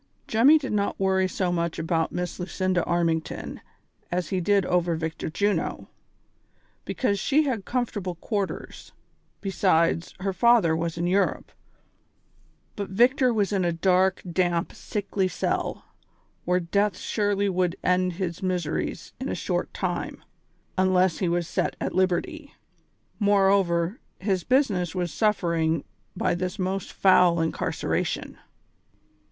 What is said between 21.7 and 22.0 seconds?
at